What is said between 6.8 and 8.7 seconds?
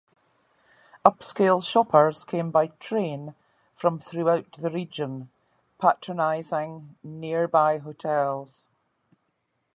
nearby hotels.